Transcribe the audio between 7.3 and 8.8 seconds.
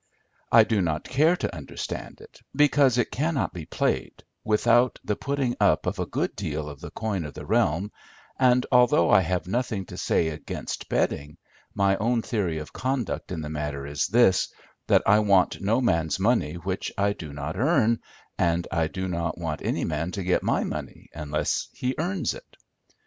the realm, and